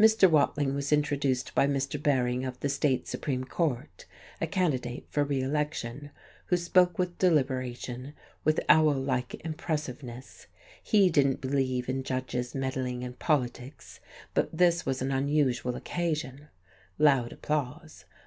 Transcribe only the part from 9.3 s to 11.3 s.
impressiveness. He